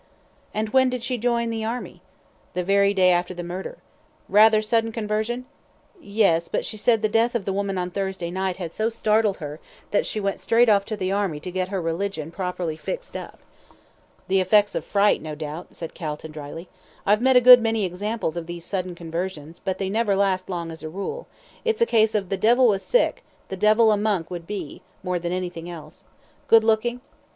[0.51, 2.01] "And when did she join the Army?"
[2.55, 3.77] "The very day after the murder."
[4.27, 5.45] "Rather sudden conversion?"
[6.01, 9.37] "Yes, but she said the death of the woman on Thursday night had so startled
[9.37, 9.59] her,
[9.91, 13.41] that she went straight off to the Army to get her religion properly fixed up."
[14.27, 16.67] "The effects of fright, no doubt," said Calton, dryly.
[17.05, 20.71] "I've met a good many examples of these sudden conversions, but they never last long
[20.71, 21.27] as a rule
[21.63, 25.19] it's a case of 'the devil was sick, the devil a monk would be,' more
[25.19, 26.05] than anything else.
[26.47, 27.01] Good looking?"